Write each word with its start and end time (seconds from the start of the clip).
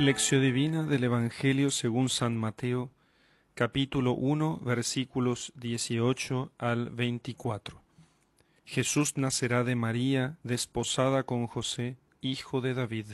Lección 0.00 0.42
Divina 0.42 0.84
del 0.84 1.02
Evangelio 1.02 1.72
según 1.72 2.08
San 2.08 2.36
Mateo, 2.36 2.90
capítulo 3.54 4.12
1, 4.12 4.60
versículos 4.64 5.52
18 5.56 6.52
al 6.56 6.90
24. 6.90 7.82
Jesús 8.64 9.16
nacerá 9.16 9.64
de 9.64 9.74
María, 9.74 10.38
desposada 10.44 11.24
con 11.24 11.48
José, 11.48 11.96
hijo 12.20 12.60
de 12.60 12.74
David. 12.74 13.06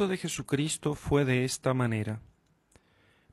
Nacimiento 0.00 0.08
de 0.08 0.16
Jesucristo 0.16 0.94
fue 0.94 1.26
de 1.26 1.44
esta 1.44 1.74
manera. 1.74 2.20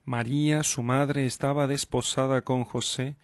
María, 0.03 0.63
su 0.63 0.83
madre, 0.83 1.25
estaba 1.25 1.65
desposada 1.65 2.41
con 2.41 2.65
José, 2.65 3.15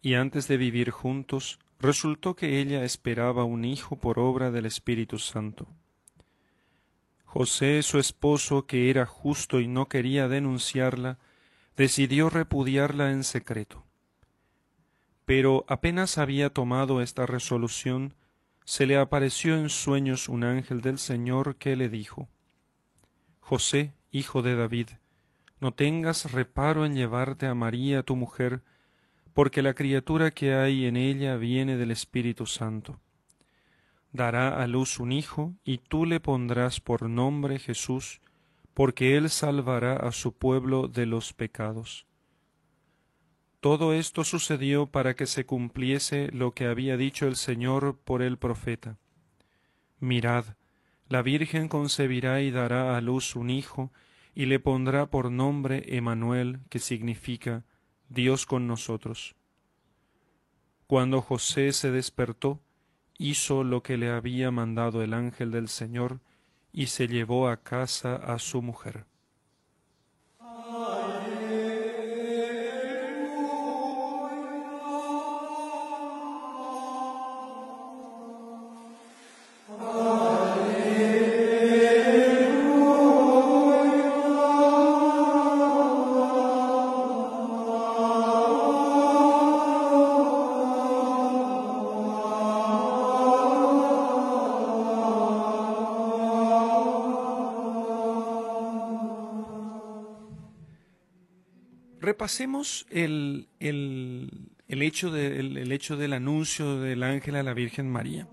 y 0.00 0.14
antes 0.14 0.46
de 0.46 0.56
vivir 0.56 0.90
juntos, 0.90 1.58
resultó 1.80 2.36
que 2.36 2.60
ella 2.60 2.84
esperaba 2.84 3.42
un 3.42 3.64
hijo 3.64 3.96
por 3.96 4.20
obra 4.20 4.52
del 4.52 4.66
Espíritu 4.66 5.18
Santo. 5.18 5.66
José, 7.24 7.82
su 7.82 7.98
esposo, 7.98 8.64
que 8.66 8.90
era 8.90 9.06
justo 9.06 9.58
y 9.58 9.66
no 9.66 9.88
quería 9.88 10.28
denunciarla, 10.28 11.18
decidió 11.76 12.30
repudiarla 12.30 13.10
en 13.10 13.24
secreto. 13.24 13.84
Pero 15.24 15.64
apenas 15.66 16.16
había 16.16 16.50
tomado 16.50 17.00
esta 17.02 17.26
resolución, 17.26 18.14
se 18.64 18.86
le 18.86 18.96
apareció 18.96 19.56
en 19.56 19.68
sueños 19.68 20.28
un 20.28 20.44
ángel 20.44 20.80
del 20.80 20.98
Señor 20.98 21.56
que 21.56 21.74
le 21.74 21.88
dijo 21.88 22.28
José, 23.46 23.92
hijo 24.10 24.40
de 24.40 24.56
David, 24.56 24.88
no 25.60 25.74
tengas 25.74 26.32
reparo 26.32 26.86
en 26.86 26.94
llevarte 26.94 27.46
a 27.46 27.54
María 27.54 28.02
tu 28.02 28.16
mujer, 28.16 28.62
porque 29.34 29.60
la 29.60 29.74
criatura 29.74 30.30
que 30.30 30.54
hay 30.54 30.86
en 30.86 30.96
ella 30.96 31.36
viene 31.36 31.76
del 31.76 31.90
Espíritu 31.90 32.46
Santo. 32.46 32.98
Dará 34.12 34.62
a 34.62 34.66
luz 34.66 34.98
un 34.98 35.12
hijo, 35.12 35.52
y 35.62 35.76
tú 35.76 36.06
le 36.06 36.20
pondrás 36.20 36.80
por 36.80 37.02
nombre 37.10 37.58
Jesús, 37.58 38.22
porque 38.72 39.18
él 39.18 39.28
salvará 39.28 39.96
a 39.96 40.10
su 40.12 40.32
pueblo 40.32 40.88
de 40.88 41.04
los 41.04 41.34
pecados. 41.34 42.06
Todo 43.60 43.92
esto 43.92 44.24
sucedió 44.24 44.86
para 44.86 45.16
que 45.16 45.26
se 45.26 45.44
cumpliese 45.44 46.30
lo 46.32 46.52
que 46.52 46.64
había 46.64 46.96
dicho 46.96 47.26
el 47.26 47.36
Señor 47.36 47.98
por 48.06 48.22
el 48.22 48.38
profeta. 48.38 48.96
Mirad, 50.00 50.46
la 51.08 51.22
Virgen 51.22 51.68
concebirá 51.68 52.40
y 52.40 52.50
dará 52.50 52.96
a 52.96 53.00
luz 53.00 53.36
un 53.36 53.50
hijo, 53.50 53.92
y 54.34 54.46
le 54.46 54.58
pondrá 54.58 55.10
por 55.10 55.30
nombre 55.30 55.96
Emanuel, 55.96 56.60
que 56.68 56.78
significa 56.78 57.64
Dios 58.08 58.46
con 58.46 58.66
nosotros. 58.66 59.36
Cuando 60.86 61.20
José 61.20 61.72
se 61.72 61.90
despertó, 61.90 62.62
hizo 63.18 63.64
lo 63.64 63.82
que 63.82 63.96
le 63.96 64.10
había 64.10 64.50
mandado 64.50 65.02
el 65.02 65.14
ángel 65.14 65.50
del 65.50 65.68
Señor, 65.68 66.20
y 66.72 66.86
se 66.86 67.06
llevó 67.06 67.48
a 67.48 67.62
casa 67.62 68.16
a 68.16 68.38
su 68.38 68.60
mujer. 68.60 69.06
Repasemos 102.24 102.86
el, 102.88 103.48
el, 103.60 104.48
el 104.66 104.80
hecho 104.80 105.14
el, 105.14 105.70
hecho 105.70 105.98
del 105.98 106.14
anuncio 106.14 106.80
del 106.80 107.02
ángel 107.02 107.36
a 107.36 107.42
la 107.42 107.52
Virgen 107.52 107.92
María. 107.92 108.26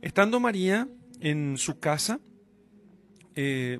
Estando 0.00 0.40
María 0.40 0.88
en 1.20 1.58
su 1.58 1.80
casa, 1.80 2.18
eh, 3.34 3.78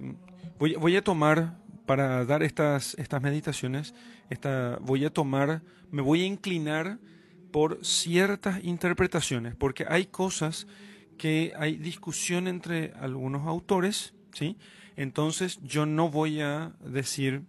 voy, 0.58 0.74
voy, 0.74 0.94
a 0.96 1.02
tomar, 1.02 1.56
para 1.86 2.26
dar 2.26 2.42
estas, 2.42 2.94
estas 2.98 3.22
meditaciones, 3.22 3.94
esta, 4.28 4.76
voy 4.82 5.06
a 5.06 5.10
tomar, 5.10 5.62
me 5.90 6.02
voy 6.02 6.20
a 6.20 6.26
inclinar 6.26 6.98
por 7.50 7.82
ciertas 7.82 8.62
interpretaciones, 8.62 9.54
porque 9.54 9.86
hay 9.88 10.04
cosas 10.04 10.66
que 11.16 11.54
hay 11.56 11.78
discusión 11.78 12.46
entre 12.46 12.92
algunos 13.00 13.46
autores, 13.46 14.12
¿sí? 14.34 14.58
Entonces 14.96 15.60
yo 15.62 15.86
no 15.86 16.10
voy 16.10 16.42
a 16.42 16.74
decir 16.84 17.46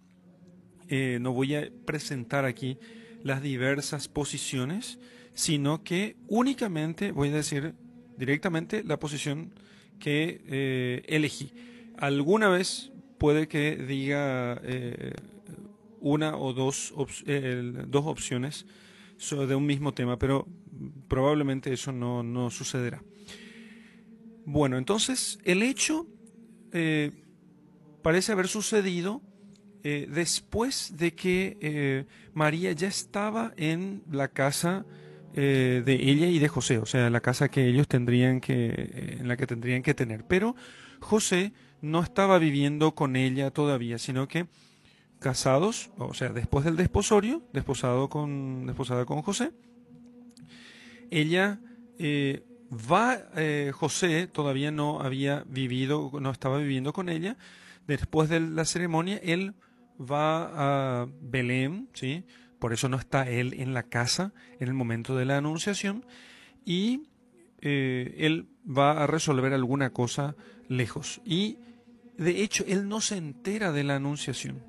eh, 0.88 1.18
no 1.20 1.32
voy 1.32 1.54
a 1.54 1.70
presentar 1.84 2.44
aquí 2.44 2.78
las 3.22 3.42
diversas 3.42 4.08
posiciones, 4.08 4.98
sino 5.32 5.82
que 5.82 6.16
únicamente 6.28 7.12
voy 7.12 7.30
a 7.30 7.32
decir 7.32 7.74
directamente 8.16 8.84
la 8.84 8.98
posición 8.98 9.54
que 9.98 10.42
eh, 10.46 11.02
elegí. 11.06 11.52
Alguna 11.96 12.48
vez 12.48 12.92
puede 13.18 13.48
que 13.48 13.76
diga 13.76 14.60
eh, 14.62 15.14
una 16.00 16.36
o 16.36 16.52
dos, 16.52 16.92
dos 16.94 18.06
opciones 18.06 18.66
de 19.30 19.54
un 19.54 19.64
mismo 19.64 19.94
tema, 19.94 20.18
pero 20.18 20.46
probablemente 21.08 21.72
eso 21.72 21.92
no, 21.92 22.22
no 22.22 22.50
sucederá. 22.50 23.02
Bueno, 24.44 24.76
entonces 24.76 25.38
el 25.44 25.62
hecho 25.62 26.06
parece 28.02 28.32
haber 28.32 28.48
sucedido 28.48 29.22
eh, 29.86 30.08
después 30.10 30.96
de 30.96 31.14
que 31.14 31.58
eh, 31.60 32.06
María 32.32 32.72
ya 32.72 32.88
estaba 32.88 33.52
en 33.58 34.02
la 34.10 34.28
casa 34.28 34.86
eh, 35.34 35.82
de 35.84 35.92
ella 36.10 36.26
y 36.26 36.38
de 36.38 36.48
José, 36.48 36.78
o 36.78 36.86
sea, 36.86 37.10
la 37.10 37.20
casa 37.20 37.50
que 37.50 37.68
ellos 37.68 37.86
tendrían 37.86 38.40
que, 38.40 39.18
en 39.20 39.28
la 39.28 39.36
que 39.36 39.46
tendrían 39.46 39.82
que 39.82 39.92
tener. 39.92 40.24
Pero 40.24 40.56
José 41.00 41.52
no 41.82 42.02
estaba 42.02 42.38
viviendo 42.38 42.94
con 42.94 43.14
ella 43.14 43.50
todavía, 43.50 43.98
sino 43.98 44.26
que 44.26 44.46
casados, 45.18 45.90
o 45.98 46.14
sea, 46.14 46.30
después 46.30 46.64
del 46.64 46.76
desposorio, 46.76 47.42
desposado 47.52 48.08
con, 48.08 48.64
desposada 48.64 49.04
con 49.04 49.20
José, 49.20 49.50
ella 51.10 51.60
va, 52.72 53.18
José 53.72 54.28
todavía 54.28 54.70
no 54.70 55.02
había 55.02 55.44
vivido, 55.46 56.10
no 56.22 56.30
estaba 56.30 56.56
viviendo 56.56 56.94
con 56.94 57.10
ella, 57.10 57.36
después 57.86 58.30
de 58.30 58.40
la 58.40 58.64
ceremonia, 58.64 59.20
él 59.22 59.54
va 60.00 61.02
a 61.02 61.08
Belén, 61.20 61.88
¿sí? 61.92 62.24
por 62.58 62.72
eso 62.72 62.88
no 62.88 62.96
está 62.96 63.28
él 63.28 63.54
en 63.58 63.74
la 63.74 63.82
casa 63.82 64.32
en 64.58 64.68
el 64.68 64.74
momento 64.74 65.16
de 65.16 65.26
la 65.26 65.36
anunciación, 65.36 66.06
y 66.64 67.08
eh, 67.60 68.14
él 68.18 68.48
va 68.66 69.02
a 69.02 69.06
resolver 69.06 69.52
alguna 69.52 69.90
cosa 69.90 70.34
lejos. 70.68 71.20
Y 71.24 71.58
de 72.16 72.42
hecho, 72.42 72.64
él 72.66 72.88
no 72.88 73.00
se 73.00 73.16
entera 73.16 73.72
de 73.72 73.84
la 73.84 73.96
anunciación, 73.96 74.62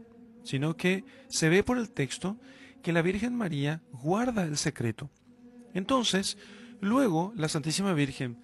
sino 0.43 0.75
que 0.75 1.05
se 1.29 1.49
ve 1.49 1.63
por 1.63 1.77
el 1.77 1.89
texto 1.89 2.37
que 2.81 2.93
la 2.93 3.01
Virgen 3.01 3.35
María 3.35 3.81
guarda 3.91 4.43
el 4.43 4.57
secreto. 4.57 5.09
Entonces, 5.73 6.37
luego 6.81 7.33
la 7.35 7.49
Santísima 7.49 7.93
Virgen 7.93 8.37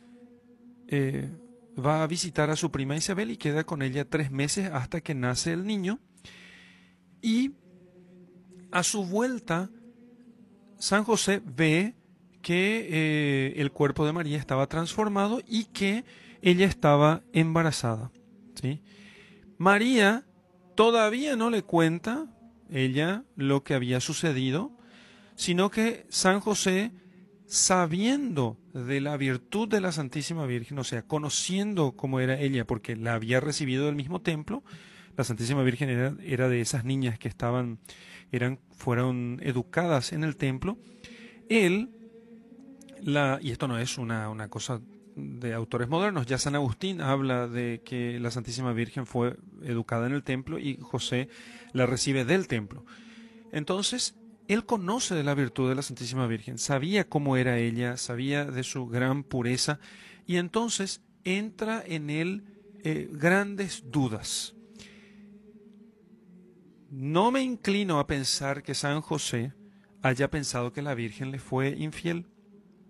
eh, 0.88 1.30
va 1.78 2.04
a 2.04 2.08
visitar 2.08 2.50
a 2.50 2.56
su 2.56 2.72
prima 2.72 2.96
Isabel 2.96 3.32
y 3.32 3.38
queda 3.38 3.64
con 3.64 3.82
ella 3.82 4.06
tres 4.06 4.32
meses 4.32 4.70
hasta 4.72 5.02
que 5.02 5.14
nace 5.14 5.54
el 5.54 5.66
niño 5.66 6.00
y 7.22 7.52
a 8.72 8.84
su 8.84 9.06
vuelta 9.06 9.70
San 10.78 11.04
José 11.04 11.42
ve 11.46 11.96
que 12.42 12.88
eh, 12.90 13.54
el 13.58 13.72
cuerpo 13.72 14.06
de 14.06 14.14
María 14.14 14.40
estaba 14.40 14.68
transformado 14.68 15.42
y 15.48 15.66
que 15.66 16.06
ella 16.42 16.66
estaba 16.66 17.22
embarazada. 17.34 18.12
¿sí? 18.56 18.82
María 19.58 20.26
todavía 20.76 21.36
no 21.36 21.52
le 21.52 21.62
cuenta 21.62 22.26
ella 22.72 23.24
lo 23.36 23.64
que 23.64 23.76
había 23.76 24.00
sucedido, 24.00 24.72
sino 25.36 25.70
que 25.70 26.06
San 26.10 26.40
José, 26.40 26.92
sabiendo 27.46 28.58
de 28.74 29.02
la 29.02 29.18
virtud 29.18 29.68
de 29.68 29.82
la 29.82 29.92
Santísima 29.92 30.46
Virgen, 30.46 30.80
o 30.80 30.84
sea, 30.84 31.04
conociendo 31.04 31.92
cómo 31.92 32.20
era 32.20 32.40
ella, 32.40 32.66
porque 32.66 32.96
la 32.96 33.14
había 33.14 33.40
recibido 33.40 33.86
del 33.86 33.96
mismo 33.96 34.22
templo, 34.22 34.64
la 35.16 35.24
Santísima 35.24 35.64
Virgen 35.64 35.90
era, 35.90 36.50
de 36.50 36.62
esas 36.62 36.86
niñas 36.86 37.20
que 37.20 37.28
estaban, 37.28 37.80
eran, 38.32 38.60
fueron 38.72 39.40
educadas 39.44 40.14
en 40.14 40.24
el 40.24 40.38
templo, 40.38 40.78
él, 41.50 41.90
la, 43.02 43.40
y 43.42 43.52
esto 43.52 43.68
no 43.68 43.78
es 43.78 43.98
una, 43.98 44.30
una 44.30 44.48
cosa 44.48 44.82
de 45.16 45.54
autores 45.54 45.90
modernos. 45.90 46.26
Ya 46.26 46.38
San 46.38 46.56
Agustín 46.56 47.02
habla 47.02 47.48
de 47.48 47.82
que 47.84 48.20
la 48.20 48.32
Santísima 48.32 48.74
Virgen 48.74 49.06
fue 49.06 49.38
educada 49.64 50.08
en 50.08 50.14
el 50.14 50.24
templo 50.24 50.60
y 50.60 50.78
José 50.82 51.30
la 51.74 51.86
recibe 51.86 52.26
del 52.26 52.48
templo. 52.48 52.86
Entonces, 53.52 54.16
él 54.48 54.66
conoce 54.66 55.16
de 55.16 55.24
la 55.24 55.34
virtud 55.34 55.70
de 55.70 55.76
la 55.76 55.82
Santísima 55.82 56.28
Virgen, 56.28 56.58
sabía 56.58 57.08
cómo 57.08 57.38
era 57.38 57.58
ella, 57.58 57.98
sabía 57.98 58.46
de 58.46 58.64
su 58.64 58.88
gran 58.88 59.24
pureza 59.24 59.80
y 60.26 60.38
entonces 60.38 61.02
entra 61.24 61.84
en 61.86 62.10
él 62.10 62.44
eh, 62.84 63.10
grandes 63.12 63.84
dudas. 63.92 64.56
No 66.92 67.32
me 67.32 67.42
inclino 67.42 68.00
a 68.00 68.06
pensar 68.06 68.64
que 68.64 68.76
San 68.76 69.00
José 69.00 69.54
haya 70.02 70.30
pensado 70.30 70.74
que 70.74 70.82
la 70.82 70.94
Virgen 70.94 71.32
le 71.32 71.40
fue 71.40 71.70
infiel. 71.70 72.28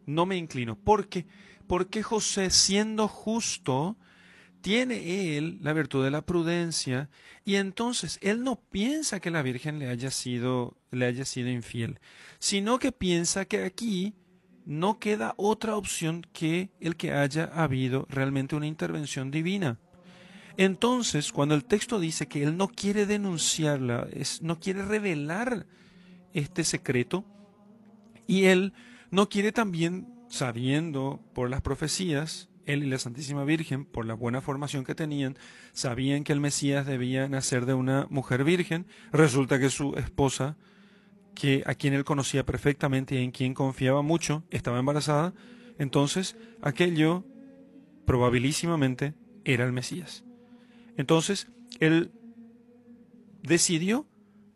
No 0.08 0.26
me 0.26 0.38
inclino. 0.38 0.76
¿Por 0.76 1.08
qué? 1.08 1.28
Porque 1.68 2.02
José, 2.02 2.50
siendo 2.50 3.08
justo, 3.08 4.00
tiene 4.62 5.38
él 5.38 5.60
la 5.62 5.74
virtud 5.74 6.04
de 6.04 6.10
la 6.10 6.26
prudencia 6.26 7.12
y 7.46 7.56
entonces 7.56 8.18
él 8.24 8.44
no 8.44 8.60
piensa 8.60 9.20
que 9.20 9.30
la 9.30 9.44
Virgen 9.44 9.78
le 9.78 9.88
haya 9.88 10.10
sido 10.10 10.76
le 10.90 11.06
haya 11.06 11.24
sido 11.24 11.50
infiel, 11.50 12.00
sino 12.40 12.80
que 12.80 12.92
piensa 12.92 13.46
que 13.46 13.64
aquí 13.64 14.16
no 14.66 14.98
queda 14.98 15.36
otra 15.38 15.76
opción 15.76 16.26
que 16.34 16.72
el 16.80 16.96
que 16.96 17.14
haya 17.14 17.46
habido 17.46 18.08
realmente 18.10 18.56
una 18.56 18.66
intervención 18.66 19.30
divina. 19.30 19.80
Entonces, 20.64 21.32
cuando 21.32 21.56
el 21.56 21.66
texto 21.66 22.00
dice 22.00 22.28
que 22.28 22.44
él 22.44 22.56
no 22.56 22.68
quiere 22.68 23.08
denunciarla, 23.08 24.08
no 24.42 24.60
quiere 24.60 24.86
revelar 24.86 25.66
este 26.34 26.64
secreto, 26.64 27.26
y 28.28 28.44
él 28.44 28.72
no 29.10 29.28
quiere 29.28 29.52
también, 29.52 30.14
sabiendo 30.30 31.20
por 31.34 31.50
las 31.50 31.62
profecías, 31.62 32.48
él 32.68 32.84
y 32.84 32.90
la 32.92 33.00
Santísima 33.00 33.44
Virgen, 33.44 33.86
por 33.86 34.06
la 34.06 34.14
buena 34.14 34.40
formación 34.40 34.84
que 34.84 34.94
tenían, 34.94 35.36
sabían 35.74 36.24
que 36.24 36.32
el 36.32 36.40
Mesías 36.40 36.86
debía 36.86 37.28
nacer 37.28 37.66
de 37.66 37.74
una 37.74 38.06
mujer 38.12 38.44
virgen. 38.44 38.86
Resulta 39.12 39.58
que 39.58 39.72
su 39.72 39.96
esposa, 39.96 40.58
que 41.34 41.64
a 41.66 41.74
quien 41.74 41.96
él 41.96 42.04
conocía 42.04 42.46
perfectamente 42.46 43.16
y 43.16 43.24
en 43.24 43.32
quien 43.32 43.56
confiaba 43.56 44.04
mucho, 44.04 44.44
estaba 44.52 44.78
embarazada. 44.78 45.34
Entonces, 45.80 46.36
aquello 46.62 47.26
probabilísimamente 48.06 49.16
era 49.44 49.66
el 49.66 49.72
Mesías. 49.72 50.24
Entonces, 51.02 51.48
él 51.80 52.12
decidió 53.42 54.06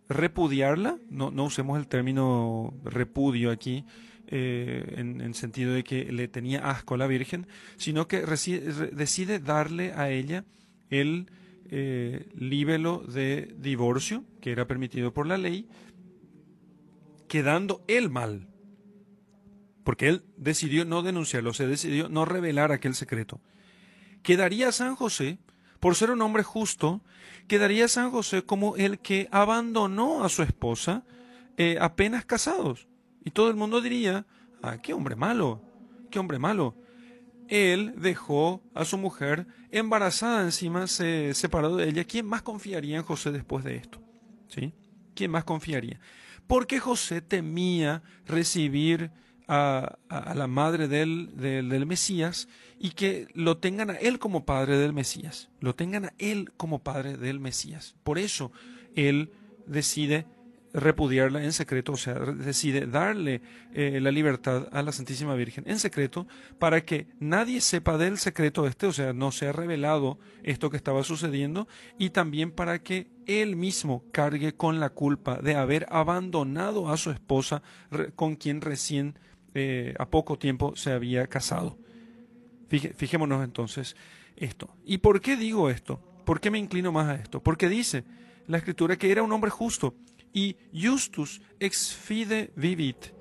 repudiarla, 0.08 1.00
no, 1.10 1.32
no 1.32 1.46
usemos 1.46 1.80
el 1.80 1.88
término 1.88 2.72
repudio 2.84 3.50
aquí, 3.50 3.84
eh, 4.28 4.94
en, 4.98 5.22
en, 5.22 5.34
sentido 5.34 5.74
de 5.74 5.84
que 5.84 6.12
le 6.12 6.28
tenía 6.28 6.70
asco 6.70 6.94
a 6.94 6.98
la 7.00 7.08
Virgen, 7.08 7.48
sino 7.78 8.08
que 8.08 8.22
decide 8.22 9.40
darle 9.40 9.94
a 9.94 10.12
ella 10.12 10.46
el 10.92 11.32
eh, 11.72 12.30
líbelo 12.36 13.00
de 13.00 13.56
divorcio, 13.58 14.24
que 14.40 14.52
era 14.52 14.68
permitido 14.68 15.16
por 15.16 15.26
la 15.26 15.40
ley, 15.40 15.68
quedando 17.28 17.84
él 17.88 18.12
mal, 18.12 18.50
porque 19.84 20.10
él 20.10 20.22
decidió 20.38 20.86
no 20.86 21.02
denunciarlo, 21.02 21.56
se 21.56 21.66
decidió 21.66 22.08
no 22.08 22.24
revelar 22.24 22.72
aquel 22.72 22.94
secreto. 22.94 23.42
Quedaría 24.22 24.72
San 24.72 24.96
José, 24.96 25.40
por 25.86 25.96
ser 25.96 26.10
un 26.10 26.24
hombre 26.24 26.42
justo, 26.42 27.02
quedaría 27.48 27.88
San 27.88 28.10
José 28.10 28.42
como 28.42 28.76
el 28.76 28.98
que 28.98 29.30
abandonó 29.30 30.24
a 30.24 30.30
su 30.30 30.42
esposa 30.42 31.04
eh, 31.58 31.78
apenas 31.80 32.26
casados. 32.26 32.88
Y 33.24 33.30
todo 33.30 33.52
el 33.52 33.56
mundo 33.56 33.82
diría, 33.82 34.26
ah, 34.64 34.80
qué 34.82 34.94
hombre 34.94 35.16
malo, 35.16 35.62
qué 36.10 36.18
hombre 36.18 36.40
malo. 36.40 36.74
Él 37.50 37.94
dejó 37.98 38.64
a 38.74 38.84
su 38.84 38.98
mujer 38.98 39.46
embarazada 39.70 40.42
encima, 40.42 40.88
se 40.88 41.36
separó 41.36 41.76
de 41.76 41.88
ella. 41.88 42.04
¿Quién 42.04 42.26
más 42.26 42.42
confiaría 42.42 42.98
en 42.98 43.04
José 43.04 43.32
después 43.32 43.64
de 43.64 43.76
esto? 43.76 44.02
¿Sí? 44.48 44.74
¿Quién 45.14 45.30
más 45.30 45.44
confiaría? 45.44 46.00
Porque 46.48 46.80
José 46.80 47.22
temía 47.22 48.02
recibir 48.26 49.12
a, 49.48 49.98
la 50.36 50.48
madre 50.48 50.88
del, 50.88 51.36
del, 51.36 51.70
del, 51.70 51.86
Mesías 51.86 52.48
y 52.80 52.92
que 52.92 53.28
lo 53.34 53.58
tengan 53.58 53.90
a 53.92 53.96
él 53.96 54.20
como 54.20 54.46
padre 54.46 54.78
del 54.78 54.94
Mesías, 54.94 55.50
lo 55.60 55.76
tengan 55.76 56.06
a 56.06 56.14
él 56.18 56.52
como 56.58 56.80
padre 56.80 57.18
del 57.18 57.40
Mesías. 57.40 57.96
Por 58.04 58.18
eso 58.20 58.52
él 58.96 59.32
decide 59.68 60.26
repudiarla 60.76 61.42
en 61.44 61.54
secreto, 61.54 61.94
o 61.94 61.98
sea, 61.98 62.16
decide 62.16 62.86
darle 62.86 63.42
eh, 63.74 64.00
la 64.02 64.12
libertad 64.12 64.68
a 64.74 64.84
la 64.84 64.92
Santísima 64.92 65.34
Virgen 65.34 65.64
en 65.68 65.80
secreto 65.80 66.28
para 66.60 66.84
que 66.84 67.08
nadie 67.18 67.62
sepa 67.62 67.98
del 67.98 68.18
secreto 68.18 68.68
este, 68.68 68.88
o 68.88 68.92
sea, 68.92 69.14
no 69.14 69.32
sea 69.32 69.54
revelado 69.54 70.20
esto 70.44 70.70
que 70.70 70.78
estaba 70.78 71.04
sucediendo 71.04 71.70
y 71.98 72.10
también 72.10 72.52
para 72.52 72.84
que 72.84 73.08
él 73.26 73.56
mismo 73.56 74.04
cargue 74.12 74.54
con 74.54 74.82
la 74.82 74.90
culpa 74.90 75.38
de 75.38 75.56
haber 75.56 75.86
abandonado 75.90 76.90
a 76.92 76.98
su 76.98 77.10
esposa 77.10 77.64
con 78.16 78.36
quien 78.36 78.60
recién 78.60 79.18
eh, 79.56 79.96
a 79.98 80.06
poco 80.06 80.38
tiempo 80.38 80.76
se 80.76 80.92
había 80.92 81.26
casado. 81.28 81.78
fijémonos 82.70 83.44
entonces 83.44 83.96
esto. 84.36 84.70
¿Y 84.86 85.00
por 85.00 85.22
qué 85.22 85.36
digo 85.36 85.70
esto? 85.70 86.00
¿Por 86.26 86.40
qué 86.40 86.52
me 86.52 86.60
inclino 86.60 86.92
más 86.92 87.08
a 87.08 87.16
esto? 87.16 87.42
Porque 87.42 87.70
dice 87.70 88.04
la 88.48 88.58
escritura 88.58 88.98
que 88.98 89.12
era 89.12 89.24
un 89.24 89.32
hombre 89.32 89.50
justo 89.50 89.96
y 90.34 90.58
justus 90.74 91.42
ex 91.60 91.94
fide 91.94 92.52
vivit. 92.56 93.14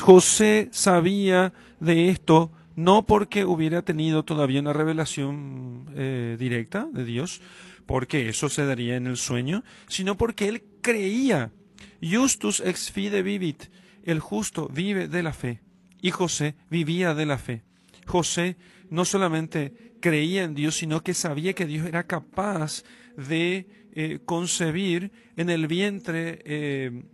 José 0.00 0.68
sabía 0.70 1.52
de 1.80 2.08
esto 2.08 2.52
no 2.76 3.04
porque 3.04 3.44
hubiera 3.44 3.82
tenido 3.82 4.24
todavía 4.24 4.60
una 4.60 4.72
revelación 4.72 5.86
eh, 5.94 6.36
directa 6.38 6.88
de 6.92 7.04
Dios, 7.04 7.40
porque 7.86 8.28
eso 8.28 8.48
se 8.48 8.64
daría 8.64 8.96
en 8.96 9.06
el 9.06 9.16
sueño, 9.16 9.64
sino 9.88 10.16
porque 10.16 10.48
él 10.48 10.62
creía. 10.80 11.52
Justus 12.00 12.60
ex 12.60 12.90
fide 12.90 13.22
vivit. 13.22 13.64
El 14.04 14.20
justo 14.20 14.68
vive 14.68 15.08
de 15.08 15.22
la 15.22 15.32
fe. 15.32 15.60
Y 16.02 16.10
José 16.10 16.56
vivía 16.68 17.14
de 17.14 17.24
la 17.24 17.38
fe. 17.38 17.62
José 18.06 18.56
no 18.90 19.06
solamente 19.06 19.94
creía 20.00 20.42
en 20.42 20.54
Dios, 20.54 20.76
sino 20.76 21.02
que 21.02 21.14
sabía 21.14 21.54
que 21.54 21.64
Dios 21.64 21.86
era 21.86 22.06
capaz 22.06 22.82
de 23.16 23.66
eh, 23.94 24.18
concebir 24.24 25.12
en 25.36 25.48
el 25.48 25.66
vientre 25.68 26.40
eh, 26.44 27.04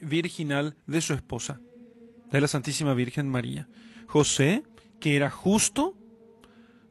virginal 0.00 0.76
de 0.86 1.00
su 1.00 1.14
esposa, 1.14 1.60
de 2.30 2.40
la 2.40 2.46
Santísima 2.46 2.94
Virgen 2.94 3.28
María. 3.28 3.68
José, 4.06 4.62
que 5.00 5.16
era 5.16 5.30
justo, 5.30 5.96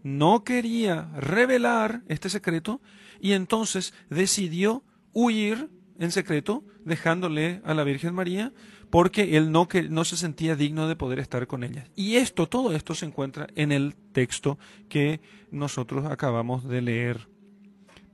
no 0.03 0.43
quería 0.43 1.11
revelar 1.15 2.01
este 2.07 2.29
secreto 2.29 2.81
y 3.21 3.33
entonces 3.33 3.93
decidió 4.09 4.83
huir 5.13 5.69
en 5.99 6.11
secreto, 6.11 6.63
dejándole 6.85 7.61
a 7.65 7.73
la 7.73 7.83
Virgen 7.83 8.15
María, 8.15 8.53
porque 8.89 9.37
él 9.37 9.51
no, 9.51 9.67
que, 9.67 9.83
no 9.83 10.03
se 10.03 10.17
sentía 10.17 10.55
digno 10.55 10.87
de 10.87 10.95
poder 10.95 11.19
estar 11.19 11.45
con 11.47 11.63
ella. 11.63 11.85
Y 11.95 12.15
esto, 12.15 12.47
todo 12.47 12.73
esto 12.73 12.95
se 12.95 13.05
encuentra 13.05 13.47
en 13.55 13.71
el 13.71 13.95
texto 13.95 14.57
que 14.87 15.21
nosotros 15.51 16.05
acabamos 16.05 16.67
de 16.67 16.81
leer. 16.81 17.27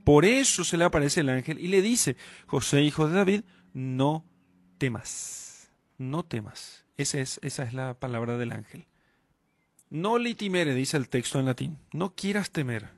Por 0.04 0.24
eso 0.24 0.64
se 0.64 0.76
le 0.76 0.84
aparece 0.84 1.20
el 1.20 1.30
ángel 1.30 1.58
y 1.58 1.68
le 1.68 1.82
dice, 1.82 2.16
José, 2.46 2.82
hijo 2.82 3.08
de 3.08 3.14
David, 3.14 3.40
no 3.72 4.24
temas, 4.78 5.70
no 5.98 6.24
temas. 6.24 6.84
Esa 6.96 7.20
es, 7.20 7.40
esa 7.42 7.64
es 7.64 7.74
la 7.74 7.94
palabra 7.94 8.38
del 8.38 8.52
ángel. 8.52 8.86
No 9.90 10.18
litimere, 10.18 10.74
dice 10.74 10.96
el 10.96 11.08
texto 11.08 11.38
en 11.38 11.46
latín. 11.46 11.78
No 11.92 12.14
quieras 12.14 12.50
temer. 12.50 12.90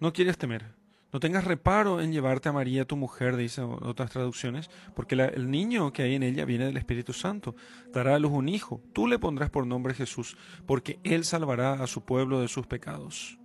No 0.00 0.12
quieras 0.12 0.38
temer. 0.38 0.74
No 1.14 1.20
tengas 1.20 1.44
reparo 1.44 2.00
en 2.00 2.12
llevarte 2.12 2.48
a 2.48 2.52
María, 2.52 2.86
tu 2.86 2.96
mujer, 2.96 3.36
dice 3.36 3.62
otras 3.62 4.10
traducciones, 4.10 4.68
porque 4.96 5.14
el 5.14 5.48
niño 5.48 5.92
que 5.92 6.02
hay 6.02 6.16
en 6.16 6.24
ella 6.24 6.44
viene 6.44 6.64
del 6.64 6.76
Espíritu 6.76 7.12
Santo. 7.12 7.54
Dará 7.92 8.16
a 8.16 8.18
luz 8.18 8.32
un 8.32 8.48
hijo. 8.48 8.82
Tú 8.92 9.06
le 9.06 9.20
pondrás 9.20 9.48
por 9.48 9.64
nombre 9.64 9.94
Jesús, 9.94 10.36
porque 10.66 10.98
él 11.04 11.24
salvará 11.24 11.74
a 11.74 11.86
su 11.86 12.04
pueblo 12.04 12.40
de 12.40 12.48
sus 12.48 12.66
pecados. 12.66 13.38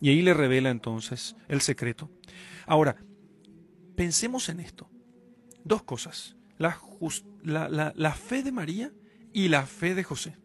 Y 0.00 0.10
ahí 0.10 0.22
le 0.22 0.34
revela 0.34 0.70
entonces 0.70 1.34
el 1.48 1.62
secreto. 1.62 2.12
Ahora, 2.64 2.94
pensemos 3.96 4.48
en 4.48 4.60
esto. 4.60 4.88
Dos 5.64 5.82
cosas. 5.82 6.36
la, 6.58 7.92
la, 7.92 8.12
fe 8.12 8.44
de 8.44 8.52
María 8.52 8.92
y 9.32 9.48
la 9.48 9.66
fe 9.66 9.96
de 9.96 10.04
José. 10.04 10.36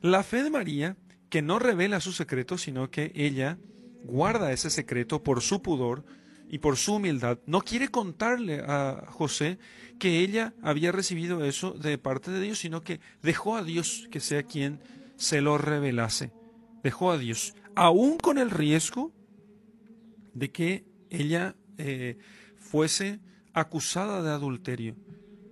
La 0.00 0.22
fe 0.22 0.42
de 0.42 0.48
María, 0.48 0.96
que 1.28 1.42
no 1.42 1.58
revela 1.58 2.00
su 2.00 2.12
secreto, 2.12 2.56
sino 2.56 2.90
que 2.90 3.12
ella 3.14 3.58
guarda 4.06 4.52
ese 4.52 4.70
secreto 4.70 5.22
por 5.22 5.42
su 5.42 5.62
pudor 5.62 6.04
y 6.48 6.58
por 6.58 6.76
su 6.76 6.94
humildad. 6.94 7.38
No 7.46 7.60
quiere 7.60 7.88
contarle 7.88 8.60
a 8.60 9.04
José 9.08 9.58
que 9.98 10.20
ella 10.20 10.54
había 10.62 10.92
recibido 10.92 11.44
eso 11.44 11.72
de 11.72 11.98
parte 11.98 12.30
de 12.30 12.40
Dios, 12.40 12.58
sino 12.58 12.82
que 12.82 13.00
dejó 13.22 13.56
a 13.56 13.64
Dios 13.64 14.08
que 14.10 14.20
sea 14.20 14.42
quien 14.42 14.80
se 15.16 15.40
lo 15.40 15.58
revelase. 15.58 16.30
Dejó 16.82 17.10
a 17.10 17.18
Dios, 17.18 17.54
aún 17.74 18.18
con 18.18 18.38
el 18.38 18.50
riesgo 18.50 19.12
de 20.34 20.50
que 20.50 20.84
ella 21.10 21.56
eh, 21.78 22.18
fuese 22.58 23.20
acusada 23.52 24.22
de 24.22 24.30
adulterio. 24.30 24.94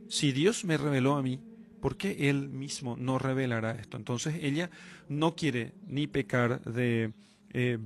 Si 0.08 0.32
Dios 0.32 0.64
me 0.64 0.76
reveló 0.76 1.16
a 1.16 1.22
mí, 1.22 1.40
¿por 1.80 1.96
qué 1.96 2.28
Él 2.30 2.50
mismo 2.50 2.96
no 2.96 3.18
revelará 3.18 3.72
esto? 3.72 3.96
Entonces 3.96 4.36
ella 4.42 4.70
no 5.08 5.34
quiere 5.34 5.72
ni 5.86 6.06
pecar 6.06 6.62
de 6.62 7.12
eh, 7.52 7.78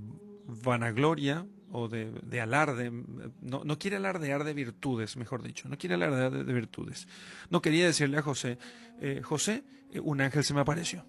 vanagloria 0.49 1.47
o 1.71 1.89
de, 1.89 2.41
alarde, 2.41 2.91
no, 3.43 3.63
no, 3.65 3.79
quiere 3.79 3.97
alardear 3.97 4.43
de 4.45 4.55
virtudes, 4.55 5.19
mejor 5.19 5.43
dicho, 5.43 5.69
no 5.69 5.77
quiere 5.77 5.97
alardear 5.97 6.45
de, 6.45 6.53
virtudes. 6.53 7.07
No 7.51 7.61
quería 7.61 7.85
decirle 7.85 8.17
a 8.17 8.23
José, 8.23 8.59
eh, 9.01 9.21
José, 9.23 9.65
eh, 9.93 10.01
un 10.01 10.21
ángel 10.23 10.45
se 10.45 10.55
me 10.55 10.61
apareció. 10.61 11.05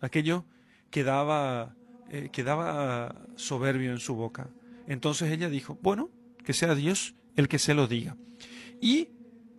Aquello 0.00 0.46
quedaba, 0.90 1.76
eh, 2.10 2.30
quedaba 2.32 3.26
soberbio 3.36 3.92
en 3.92 4.00
su 4.00 4.14
boca. 4.14 4.48
Entonces 4.86 5.30
ella 5.30 5.50
dijo, 5.50 5.78
bueno, 5.82 6.10
que 6.42 6.54
sea 6.54 6.74
Dios 6.74 7.14
el 7.36 7.48
que 7.48 7.58
se 7.58 7.74
lo 7.74 7.86
diga. 7.86 8.16
Y 8.80 9.10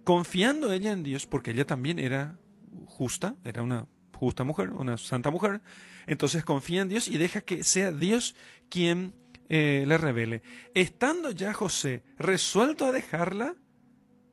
confiando 0.04 0.72
ella 0.72 0.92
en 0.92 1.04
Dios, 1.04 1.28
porque 1.28 1.52
ella 1.52 1.66
también 1.66 2.00
era 2.00 2.40
justa, 2.88 3.36
era 3.44 3.62
una 3.62 3.88
justa 4.16 4.44
mujer, 4.44 4.72
una 4.72 4.98
santa 4.98 5.30
mujer, 5.30 5.62
entonces 6.08 6.44
confía 6.44 6.82
en 6.82 6.90
Dios 6.90 7.08
y 7.08 7.18
deja 7.18 7.42
que 7.42 7.64
sea 7.64 7.92
Dios 7.92 8.36
quien 8.70 9.14
eh, 9.50 9.86
le 9.88 9.98
revele. 9.98 10.42
Estando 10.74 11.32
ya 11.32 11.54
José 11.54 12.04
resuelto 12.18 12.86
a 12.86 12.92
dejarla, 12.92 13.56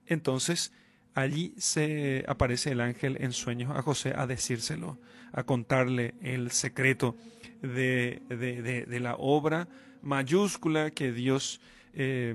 entonces 0.06 0.72
allí 1.14 1.54
se 1.58 2.24
aparece 2.26 2.72
el 2.72 2.80
ángel 2.80 3.18
en 3.20 3.32
sueños 3.32 3.76
a 3.76 3.82
José 3.82 4.14
a 4.16 4.26
decírselo, 4.26 4.98
a 5.32 5.44
contarle 5.44 6.14
el 6.22 6.50
secreto 6.50 7.16
de, 7.60 8.22
de, 8.28 9.00
la 9.00 9.16
obra 9.16 9.68
mayúscula 10.02 10.90
que 10.90 11.12
Dios, 11.12 11.60
eh, 11.94 12.34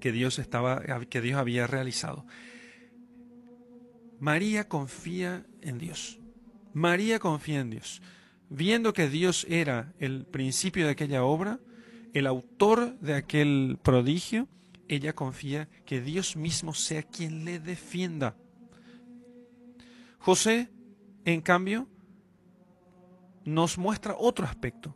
que 0.00 0.12
Dios 0.12 0.38
estaba, 0.38 0.82
que 1.08 1.20
Dios 1.20 1.38
había 1.38 1.66
realizado. 1.66 2.24
María 4.20 4.68
confía 4.68 5.44
en 5.60 5.78
Dios. 5.78 6.18
María 6.74 7.18
confía 7.18 7.60
en 7.60 7.70
Dios 7.70 8.02
viendo 8.48 8.92
que 8.92 9.08
Dios 9.08 9.46
era 9.48 9.92
el 9.98 10.26
principio 10.26 10.86
de 10.86 10.92
aquella 10.92 11.24
obra, 11.24 11.60
el 12.12 12.26
autor 12.26 12.98
de 13.00 13.14
aquel 13.14 13.78
prodigio, 13.82 14.48
ella 14.88 15.14
confía 15.14 15.68
que 15.86 16.00
Dios 16.00 16.36
mismo 16.36 16.74
sea 16.74 17.02
quien 17.02 17.44
le 17.44 17.58
defienda. 17.58 18.36
José, 20.18 20.70
en 21.24 21.40
cambio, 21.40 21.88
nos 23.44 23.76
muestra 23.76 24.14
otro 24.16 24.46
aspecto, 24.46 24.94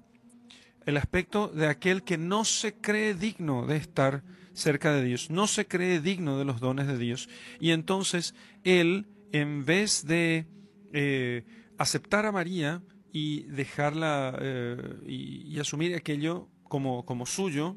el 0.87 0.97
aspecto 0.97 1.49
de 1.49 1.67
aquel 1.67 2.03
que 2.03 2.17
no 2.17 2.45
se 2.45 2.75
cree 2.75 3.15
digno 3.15 3.67
de 3.67 3.77
estar 3.77 4.23
cerca 4.53 4.93
de 4.93 5.05
Dios, 5.05 5.31
no 5.31 5.47
se 5.47 5.67
cree 5.67 6.01
digno 6.01 6.39
de 6.39 6.45
los 6.45 6.61
dones 6.61 6.87
de 6.87 6.97
Dios, 6.97 7.29
y 7.61 7.73
entonces 7.73 8.35
él, 8.65 9.07
en 9.33 9.65
vez 9.65 10.07
de 10.07 10.47
eh, 10.93 11.45
aceptar 11.79 12.27
a 12.27 12.33
María, 12.33 12.83
y 13.13 13.43
dejarla 13.45 14.37
eh, 14.41 14.97
y, 15.07 15.59
asumir 15.59 15.95
aquello 15.95 16.49
como, 16.65 17.05
como 17.05 17.27
suyo, 17.27 17.77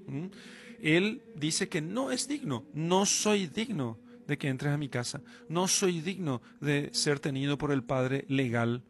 él 0.81 1.21
dice 1.35 1.69
que 1.69 1.81
no 1.81 2.11
es 2.11 2.27
digno, 2.27 2.65
no 2.73 3.05
soy 3.05 3.47
digno 3.47 3.99
de 4.27 4.37
que 4.37 4.49
entres 4.49 4.73
a 4.73 4.77
mi 4.77 4.89
casa, 4.89 5.21
no 5.47 5.67
soy 5.67 6.01
digno 6.01 6.41
de 6.59 6.89
ser 6.93 7.19
tenido 7.19 7.57
por 7.57 7.71
el 7.71 7.83
Padre 7.83 8.25
legal 8.27 8.83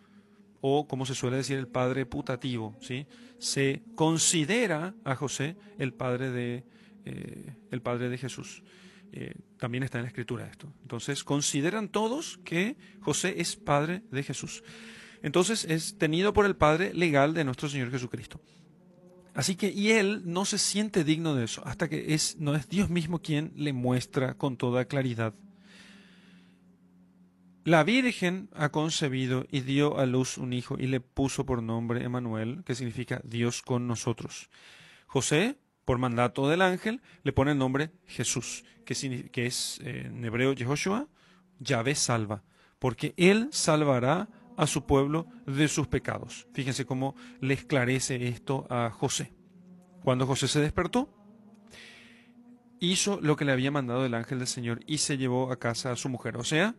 o 0.62 0.88
como 0.88 1.06
se 1.06 1.16
suele 1.16 1.38
decir 1.38 1.58
el 1.58 1.68
Padre 1.68 2.06
putativo, 2.06 2.76
¿sí? 2.82 3.08
Se 3.40 3.82
considera 3.96 4.94
a 5.04 5.16
José 5.16 5.56
el 5.80 5.94
Padre 5.94 6.30
de, 6.32 6.64
eh, 7.06 7.56
el 7.72 7.82
padre 7.82 8.10
de 8.10 8.18
Jesús. 8.18 8.62
Eh, 9.14 9.34
también 9.58 9.84
está 9.84 9.98
en 9.98 10.04
la 10.04 10.10
escritura 10.10 10.46
esto. 10.46 10.72
Entonces, 10.84 11.24
consideran 11.24 11.90
todos 11.90 12.40
que 12.46 12.78
José 13.02 13.42
es 13.42 13.56
Padre 13.56 14.04
de 14.12 14.24
Jesús 14.24 14.64
entonces 15.22 15.66
es 15.66 15.98
tenido 15.98 16.34
por 16.34 16.46
el 16.46 16.56
Padre 16.56 16.94
legal 16.94 17.34
de 17.34 17.44
nuestro 17.44 17.70
Señor 17.70 17.92
Jesucristo. 17.92 18.42
Así 19.34 19.56
que, 19.56 19.70
y 19.70 19.92
él 19.92 20.24
no 20.26 20.44
se 20.46 20.58
siente 20.58 21.04
digno 21.04 21.36
de 21.36 21.46
eso, 21.46 21.66
hasta 21.66 21.88
que 21.88 22.14
es, 22.14 22.38
no 22.40 22.56
es 22.56 22.68
Dios 22.68 22.90
mismo 22.90 23.20
quien 23.20 23.54
le 23.56 23.72
muestra 23.72 24.34
con 24.34 24.58
toda 24.58 24.86
claridad. 24.86 25.34
La 27.64 27.84
Virgen 27.84 28.50
ha 28.54 28.70
concebido 28.70 29.46
y 29.52 29.62
dio 29.62 30.00
a 30.00 30.06
luz 30.06 30.38
un 30.38 30.52
hijo 30.52 30.78
y 30.80 30.88
le 30.88 31.00
puso 31.00 31.46
por 31.46 31.62
nombre 31.62 32.04
Emanuel, 32.04 32.64
que 32.66 32.76
significa 32.76 33.22
Dios 33.24 33.62
con 33.62 33.88
nosotros. 33.88 34.50
José, 35.06 35.58
por 35.86 35.98
mandato 35.98 36.50
del 36.50 36.62
ángel, 36.62 37.02
le 37.24 37.34
pone 37.34 37.52
el 37.52 37.58
nombre 37.58 37.92
Jesús, 38.08 38.66
que, 38.84 39.30
que 39.32 39.46
es 39.46 39.80
eh, 39.84 40.08
en 40.08 40.26
hebreo 40.26 40.54
Yehoshua, 40.54 41.08
Yahvé 41.60 41.96
salva, 41.96 42.44
porque 42.80 43.14
él 43.16 43.48
salvará 43.52 44.28
a 44.62 44.68
su 44.68 44.86
pueblo 44.86 45.26
de 45.48 45.68
sus 45.68 45.88
pecados. 45.88 46.48
Fíjense 46.54 46.86
cómo 46.86 47.16
le 47.40 47.56
esclarece 47.56 48.28
esto 48.28 48.68
a 48.70 48.92
José. 48.92 49.34
Cuando 50.04 50.28
José 50.28 50.48
se 50.48 50.60
despertó, 50.60 51.10
hizo 52.80 53.20
lo 53.22 53.36
que 53.36 53.44
le 53.44 53.54
había 53.54 53.72
mandado 53.72 54.06
el 54.06 54.14
ángel 54.14 54.38
del 54.38 54.48
Señor 54.48 54.82
y 54.86 55.00
se 55.00 55.18
llevó 55.18 55.52
a 55.52 55.58
casa 55.58 55.92
a 55.92 55.96
su 55.96 56.10
mujer. 56.10 56.38
O 56.38 56.44
sea, 56.44 56.76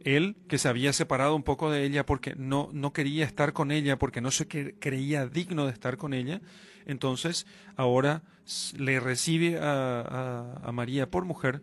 él 0.00 0.38
que 0.48 0.56
se 0.56 0.68
había 0.68 0.94
separado 0.94 1.36
un 1.36 1.42
poco 1.42 1.70
de 1.70 1.84
ella 1.84 2.06
porque 2.06 2.34
no, 2.36 2.70
no 2.72 2.94
quería 2.94 3.26
estar 3.26 3.52
con 3.52 3.70
ella, 3.70 3.98
porque 3.98 4.22
no 4.22 4.30
se 4.30 4.48
creía 4.48 5.26
digno 5.26 5.66
de 5.66 5.72
estar 5.72 5.98
con 5.98 6.14
ella, 6.14 6.40
entonces 6.86 7.46
ahora 7.76 8.22
le 8.78 8.98
recibe 8.98 9.58
a, 9.60 10.58
a 10.62 10.72
María 10.72 11.10
por 11.10 11.26
mujer 11.26 11.62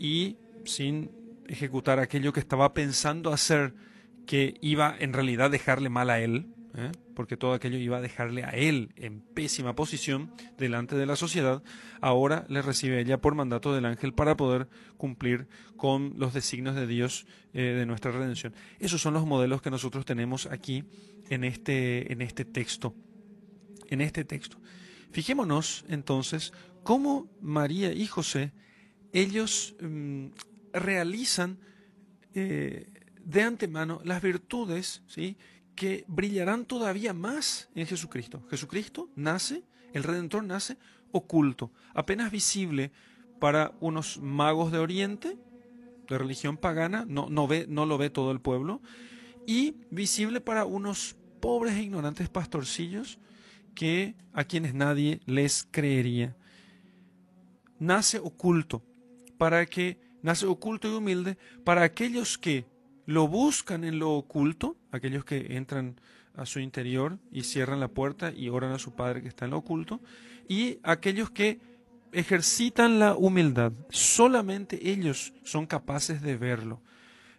y 0.00 0.38
sin 0.64 1.12
ejecutar 1.46 2.00
aquello 2.00 2.32
que 2.32 2.40
estaba 2.40 2.74
pensando 2.74 3.32
hacer 3.32 3.72
que 4.26 4.54
iba 4.60 4.94
en 4.98 5.12
realidad 5.12 5.50
dejarle 5.50 5.88
mal 5.88 6.10
a 6.10 6.20
él, 6.20 6.46
¿eh? 6.76 6.92
porque 7.14 7.36
todo 7.36 7.52
aquello 7.52 7.78
iba 7.78 7.98
a 7.98 8.00
dejarle 8.00 8.44
a 8.44 8.50
él 8.50 8.92
en 8.96 9.20
pésima 9.20 9.74
posición 9.74 10.32
delante 10.58 10.96
de 10.96 11.06
la 11.06 11.16
sociedad, 11.16 11.62
ahora 12.00 12.46
le 12.48 12.62
recibe 12.62 13.00
ella 13.00 13.20
por 13.20 13.34
mandato 13.34 13.74
del 13.74 13.84
ángel 13.84 14.14
para 14.14 14.36
poder 14.36 14.68
cumplir 14.96 15.48
con 15.76 16.14
los 16.16 16.34
designios 16.34 16.74
de 16.74 16.86
Dios 16.86 17.26
eh, 17.52 17.62
de 17.62 17.86
nuestra 17.86 18.12
redención. 18.12 18.54
Esos 18.78 19.00
son 19.00 19.14
los 19.14 19.26
modelos 19.26 19.62
que 19.62 19.70
nosotros 19.70 20.04
tenemos 20.04 20.46
aquí 20.46 20.84
en 21.28 21.44
este, 21.44 22.12
en 22.12 22.22
este 22.22 22.44
texto. 22.44 22.94
En 23.88 24.00
este 24.00 24.24
texto. 24.24 24.58
Fijémonos 25.10 25.84
entonces 25.88 26.52
cómo 26.82 27.30
María 27.40 27.92
y 27.92 28.06
José, 28.06 28.52
ellos 29.12 29.74
mm, 29.80 30.28
realizan 30.72 31.58
eh, 32.34 32.91
de 33.24 33.42
antemano 33.42 34.00
las 34.04 34.22
virtudes 34.22 35.02
¿sí? 35.06 35.36
que 35.74 36.04
brillarán 36.08 36.64
todavía 36.64 37.12
más 37.12 37.68
en 37.74 37.86
Jesucristo. 37.86 38.42
Jesucristo 38.50 39.08
nace, 39.16 39.62
el 39.92 40.02
Redentor 40.02 40.44
nace 40.44 40.76
oculto, 41.12 41.70
apenas 41.94 42.30
visible 42.30 42.90
para 43.38 43.72
unos 43.80 44.18
magos 44.18 44.72
de 44.72 44.78
Oriente, 44.78 45.36
de 46.08 46.18
religión 46.18 46.56
pagana, 46.56 47.04
no, 47.06 47.28
no, 47.28 47.46
ve, 47.46 47.66
no 47.68 47.86
lo 47.86 47.98
ve 47.98 48.10
todo 48.10 48.32
el 48.32 48.40
pueblo, 48.40 48.80
y 49.46 49.76
visible 49.90 50.40
para 50.40 50.64
unos 50.64 51.16
pobres 51.40 51.74
e 51.74 51.82
ignorantes 51.82 52.28
pastorcillos 52.28 53.18
que 53.74 54.14
a 54.32 54.44
quienes 54.44 54.74
nadie 54.74 55.20
les 55.26 55.66
creería. 55.70 56.36
Nace 57.78 58.18
oculto, 58.18 58.82
para 59.38 59.66
que 59.66 59.98
nace 60.22 60.46
oculto 60.46 60.88
y 60.88 60.92
humilde 60.92 61.36
para 61.64 61.82
aquellos 61.82 62.38
que 62.38 62.64
lo 63.06 63.28
buscan 63.28 63.84
en 63.84 63.98
lo 63.98 64.12
oculto, 64.12 64.76
aquellos 64.90 65.24
que 65.24 65.56
entran 65.56 65.96
a 66.34 66.46
su 66.46 66.60
interior 66.60 67.18
y 67.30 67.42
cierran 67.42 67.80
la 67.80 67.88
puerta 67.88 68.32
y 68.32 68.48
oran 68.48 68.72
a 68.72 68.78
su 68.78 68.94
Padre 68.94 69.22
que 69.22 69.28
está 69.28 69.44
en 69.44 69.50
lo 69.52 69.58
oculto, 69.58 70.00
y 70.48 70.78
aquellos 70.82 71.30
que 71.30 71.60
ejercitan 72.12 72.98
la 72.98 73.14
humildad, 73.14 73.72
solamente 73.90 74.90
ellos 74.90 75.32
son 75.44 75.66
capaces 75.66 76.22
de 76.22 76.36
verlo. 76.36 76.80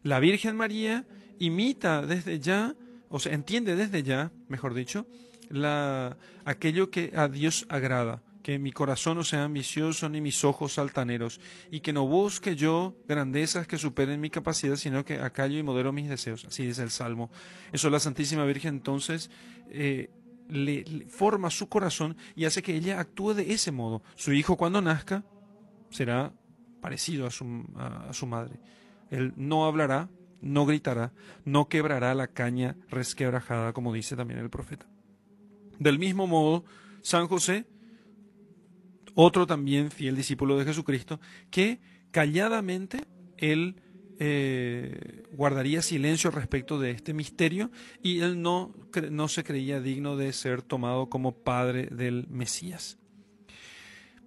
La 0.01 0.20
Virgen 0.20 0.55
María 0.55 1.05
imita 1.39 2.05
desde 2.05 2.39
ya, 2.39 2.75
o 3.10 3.20
sea, 3.20 3.34
entiende 3.34 3.75
desde 3.75 4.03
ya, 4.03 4.32
mejor 4.48 4.74
dicho, 4.74 5.05
la, 5.50 6.17
aquello 6.46 6.89
que 6.89 7.12
a 7.15 7.27
Dios 7.27 7.65
agrada 7.70 8.22
que 8.44 8.60
mi 8.60 8.74
corazón 8.74 9.18
no 9.18 9.24
sea 9.24 9.46
ambicioso 9.46 10.10
ni 10.10 10.22
mis 10.22 10.44
ojos 10.44 10.78
altaneros, 10.78 11.40
y 11.72 11.80
que 11.80 11.94
no 11.94 12.06
busque 12.06 12.56
yo 12.56 12.96
grandezas 13.08 13.66
que 13.66 13.78
superen 13.78 14.20
mi 14.20 14.30
capacidad, 14.30 14.76
sino 14.76 15.06
que 15.06 15.20
acallo 15.20 15.58
y 15.58 15.64
modero 15.64 15.94
mis 15.94 16.10
deseos. 16.10 16.46
Así 16.46 16.66
dice 16.66 16.84
el 16.84 16.92
Salmo. 16.92 17.32
Eso 17.72 17.90
la 17.90 18.00
Santísima 18.00 18.46
Virgen 18.46 18.76
entonces 18.76 19.32
eh, 19.70 20.12
le, 20.50 20.84
forma 21.08 21.50
su 21.50 21.70
corazón 21.70 22.18
y 22.36 22.46
hace 22.46 22.62
que 22.62 22.76
ella 22.76 23.00
actúe 23.00 23.34
de 23.34 23.54
ese 23.54 23.72
modo. 23.72 24.04
Su 24.16 24.34
hijo 24.34 24.58
cuando 24.58 24.82
nazca 24.82 25.24
será 25.90 26.34
parecido 26.82 27.26
a 27.26 27.32
su, 27.32 27.66
a 27.78 28.12
su 28.12 28.28
madre. 28.28 28.60
Él 29.10 29.34
no 29.38 29.66
hablará, 29.66 30.10
no 30.42 30.66
gritará, 30.66 31.14
no 31.46 31.70
quebrará 31.70 32.14
la 32.14 32.28
caña 32.28 32.76
resquebrajada, 32.90 33.72
como 33.72 33.94
dice 33.94 34.18
también 34.18 34.42
el 34.42 34.50
profeta. 34.50 34.86
Del 35.80 35.98
mismo 35.98 36.28
modo, 36.28 36.66
San 37.02 37.28
José 37.28 37.66
otro 39.15 39.46
también 39.46 39.91
fiel 39.91 40.15
discípulo 40.15 40.58
de 40.58 40.65
Jesucristo, 40.65 41.20
que 41.50 41.79
calladamente 42.12 43.05
él 43.38 43.75
eh, 44.20 45.24
guardaría 45.34 45.82
silencio 45.82 46.32
respecto 46.32 46.79
de 46.79 46.91
este 46.91 47.13
misterio 47.13 47.72
y 48.01 48.22
él 48.22 48.41
no, 48.41 48.74
no 49.12 49.27
se 49.27 49.43
creía 49.43 49.82
digno 49.82 50.15
de 50.17 50.34
ser 50.34 50.62
tomado 50.62 51.10
como 51.10 51.34
padre 51.43 51.88
del 51.88 52.27
Mesías. 52.29 52.98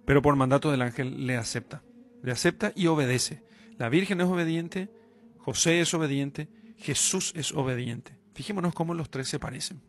Pero 0.05 0.21
por 0.21 0.35
mandato 0.35 0.71
del 0.71 0.81
ángel 0.81 1.25
le 1.25 1.35
acepta, 1.35 1.83
le 2.23 2.31
acepta 2.31 2.71
y 2.75 2.87
obedece. 2.87 3.43
La 3.77 3.89
Virgen 3.89 4.21
es 4.21 4.27
obediente, 4.27 4.89
José 5.37 5.81
es 5.81 5.93
obediente, 5.93 6.47
Jesús 6.77 7.33
es 7.35 7.51
obediente. 7.51 8.17
Fijémonos 8.33 8.73
cómo 8.73 8.93
los 8.93 9.09
tres 9.09 9.27
se 9.27 9.39
parecen. 9.39 9.81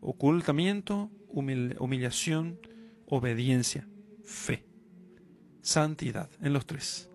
Ocultamiento, 0.00 1.10
humillación, 1.28 2.60
obediencia 3.06 3.88
fe, 4.26 4.66
santidad, 5.62 6.28
en 6.42 6.52
los 6.52 6.66
tres. 6.66 7.08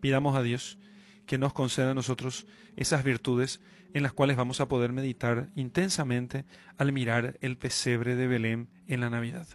Pidamos 0.00 0.36
a 0.36 0.42
Dios 0.42 0.78
que 1.26 1.38
nos 1.38 1.52
conceda 1.52 1.90
a 1.90 1.94
nosotros 1.94 2.46
esas 2.76 3.02
virtudes 3.02 3.60
en 3.94 4.02
las 4.02 4.12
cuales 4.12 4.36
vamos 4.36 4.60
a 4.60 4.68
poder 4.68 4.92
meditar 4.92 5.50
intensamente 5.56 6.44
al 6.76 6.92
mirar 6.92 7.38
el 7.40 7.56
pesebre 7.56 8.14
de 8.14 8.26
Belén 8.26 8.68
en 8.86 9.00
la 9.00 9.10
Navidad. 9.10 9.48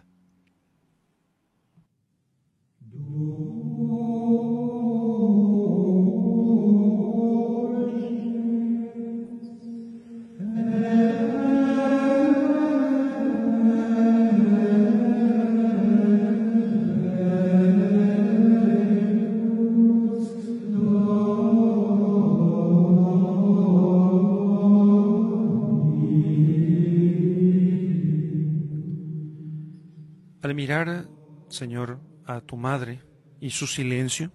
Señor, 31.62 32.00
a 32.26 32.42
tu 32.42 32.58
madre 32.58 33.04
y 33.40 33.52
su 33.52 33.68
silencio, 33.68 34.32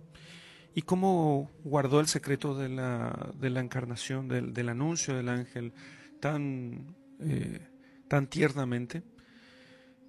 y 0.76 0.82
cómo 0.82 1.50
guardó 1.64 1.98
el 1.98 2.06
secreto 2.06 2.54
de 2.54 2.68
la, 2.68 3.32
de 3.34 3.50
la 3.50 3.58
encarnación, 3.58 4.28
del, 4.28 4.54
del, 4.54 4.68
anuncio 4.68 5.16
del 5.16 5.28
ángel 5.28 5.72
tan, 6.20 6.94
eh, 7.18 7.66
tan 8.06 8.28
tiernamente, 8.28 9.02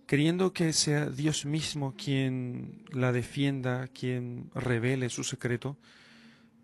queriendo 0.06 0.54
que 0.54 0.74
sea 0.74 1.10
Dios 1.10 1.48
mismo 1.48 1.96
quien 1.96 2.86
la 2.92 3.12
defienda, 3.12 3.88
quien 3.88 4.52
revele 4.54 5.10
su 5.10 5.24
secreto, 5.24 5.76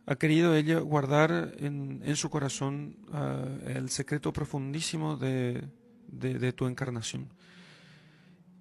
ha 0.06 0.18
querido 0.18 0.56
ella 0.56 0.78
guardar 0.82 1.56
en, 1.58 2.04
en 2.06 2.16
su 2.16 2.30
corazón 2.30 2.98
uh, 3.08 3.68
el 3.68 3.90
secreto 3.90 4.32
profundísimo 4.32 5.18
de, 5.18 5.68
de 6.10 6.54
tu 6.54 6.68
encarnación 6.68 7.34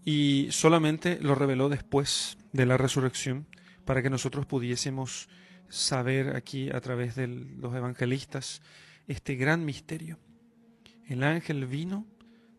y 0.05 0.49
solamente 0.51 1.19
lo 1.21 1.35
reveló 1.35 1.69
después 1.69 2.39
de 2.53 2.67
la 2.67 2.77
resurrección 2.77 3.47
para 3.85 4.03
que 4.03 4.11
nosotros 4.11 4.47
pudiésemos 4.47 5.29
saber 5.69 6.37
aquí 6.37 6.71
a 6.71 6.81
través 6.81 7.15
de 7.15 7.27
los 7.27 7.75
evangelistas 7.75 8.63
este 9.07 9.37
gran 9.37 9.65
misterio. 9.65 10.19
El 11.07 11.23
ángel 11.23 11.67
vino 11.67 12.07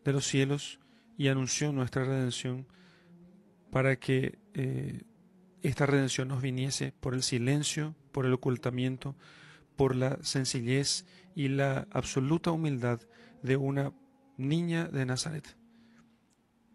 de 0.04 0.14
los 0.14 0.26
cielos 0.26 0.80
y 1.18 1.28
anunció 1.28 1.72
nuestra 1.72 2.04
redención 2.04 2.68
para 3.72 3.98
que 3.98 4.40
eh, 4.54 5.02
esta 5.62 5.86
redención 5.86 6.28
nos 6.28 6.42
viniese 6.42 6.94
por 7.00 7.14
el 7.14 7.24
silencio, 7.24 7.96
por 8.12 8.26
el 8.26 8.34
ocultamiento, 8.34 9.16
por 9.76 9.96
la 9.96 10.18
sencillez 10.22 11.06
y 11.36 11.48
la 11.48 11.88
absoluta 11.92 12.52
humildad 12.52 13.00
de 13.42 13.58
una 13.58 13.94
niña 14.38 14.86
de 14.86 15.06
Nazaret. 15.06 15.56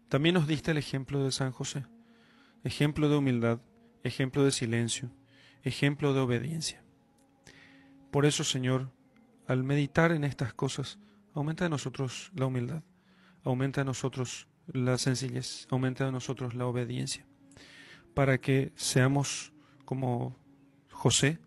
También 0.09 0.33
nos 0.33 0.47
diste 0.47 0.71
el 0.71 0.79
ejemplo 0.79 1.23
de 1.23 1.31
San 1.31 1.51
José, 1.51 1.85
ejemplo 2.63 3.09
de 3.09 3.17
humildad, 3.17 3.61
ejemplo 4.03 4.43
de 4.43 4.51
silencio, 4.51 5.11
ejemplo 5.61 6.15
de 6.15 6.19
obediencia. 6.19 6.83
Por 8.09 8.25
eso, 8.25 8.43
Señor, 8.43 8.91
al 9.47 9.63
meditar 9.63 10.11
en 10.11 10.23
estas 10.23 10.51
cosas, 10.51 10.97
aumenta 11.35 11.65
en 11.65 11.71
nosotros 11.71 12.31
la 12.35 12.47
humildad, 12.47 12.81
aumenta 13.43 13.81
en 13.81 13.87
nosotros 13.87 14.47
la 14.65 14.97
sencillez, 14.97 15.67
aumenta 15.69 16.07
en 16.07 16.13
nosotros 16.13 16.55
la 16.55 16.65
obediencia, 16.65 17.27
para 18.15 18.39
que 18.39 18.73
seamos 18.75 19.53
como 19.85 20.35
José, 20.89 21.37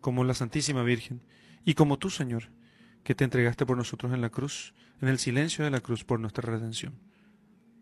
como 0.00 0.24
la 0.24 0.32
Santísima 0.32 0.82
Virgen, 0.82 1.20
y 1.66 1.74
como 1.74 1.98
tú, 1.98 2.08
Señor, 2.08 2.44
que 3.04 3.14
te 3.14 3.24
entregaste 3.24 3.66
por 3.66 3.76
nosotros 3.76 4.14
en 4.14 4.22
la 4.22 4.30
cruz, 4.30 4.72
en 5.02 5.08
el 5.08 5.18
silencio 5.18 5.66
de 5.66 5.70
la 5.70 5.80
cruz 5.80 6.02
por 6.04 6.18
nuestra 6.18 6.50
redención. 6.50 7.09